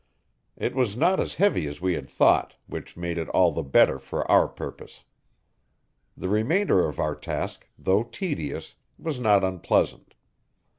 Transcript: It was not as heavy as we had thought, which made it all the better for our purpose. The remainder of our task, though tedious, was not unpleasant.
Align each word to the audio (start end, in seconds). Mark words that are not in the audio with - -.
It 0.57 0.73
was 0.73 0.97
not 0.97 1.19
as 1.19 1.35
heavy 1.35 1.67
as 1.67 1.79
we 1.79 1.93
had 1.93 2.09
thought, 2.09 2.55
which 2.65 2.97
made 2.97 3.19
it 3.19 3.29
all 3.29 3.51
the 3.51 3.61
better 3.61 3.99
for 3.99 4.25
our 4.31 4.47
purpose. 4.47 5.03
The 6.17 6.27
remainder 6.27 6.87
of 6.87 6.97
our 6.99 7.13
task, 7.13 7.69
though 7.77 8.01
tedious, 8.01 8.73
was 8.97 9.19
not 9.19 9.43
unpleasant. 9.43 10.15